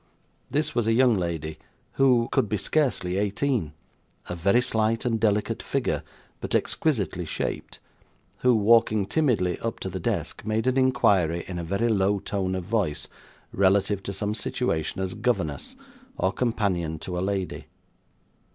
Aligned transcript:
This 0.49 0.73
was 0.73 0.87
a 0.87 0.93
young 0.93 1.15
lady 1.15 1.59
who 1.91 2.27
could 2.31 2.49
be 2.49 2.57
scarcely 2.57 3.17
eighteen, 3.19 3.71
of 4.27 4.39
very 4.39 4.59
slight 4.59 5.05
and 5.05 5.19
delicate 5.19 5.61
figure, 5.61 6.01
but 6.39 6.55
exquisitely 6.55 7.23
shaped, 7.23 7.79
who, 8.37 8.55
walking 8.55 9.05
timidly 9.05 9.59
up 9.59 9.79
to 9.81 9.89
the 9.89 9.99
desk, 9.99 10.43
made 10.43 10.65
an 10.65 10.75
inquiry, 10.75 11.45
in 11.47 11.59
a 11.59 11.63
very 11.63 11.87
low 11.87 12.17
tone 12.17 12.55
of 12.55 12.63
voice, 12.63 13.09
relative 13.53 14.01
to 14.01 14.11
some 14.11 14.33
situation 14.33 15.03
as 15.03 15.13
governess, 15.13 15.75
or 16.17 16.33
companion 16.33 16.97
to 16.97 17.15
a 17.15 17.21
lady. 17.21 17.67